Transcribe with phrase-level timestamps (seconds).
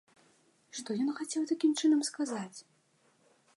[0.77, 2.57] Што ён хацеў такім чынам сказаць?